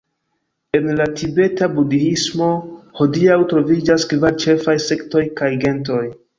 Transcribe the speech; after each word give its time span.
En 0.77 0.87
la 1.01 1.05
tibeta 1.19 1.67
budhismo 1.73 2.49
hodiaŭ 3.01 3.37
troviĝas 3.53 4.09
kvar 4.15 4.43
ĉefaj 4.47 4.79
sektoj 4.91 5.27
kaj 5.43 5.55
gentoj. 5.69 6.05